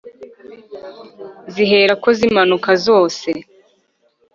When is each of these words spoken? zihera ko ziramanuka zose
zihera 1.53 1.93
ko 2.03 2.09
ziramanuka 2.17 2.71
zose 2.85 3.29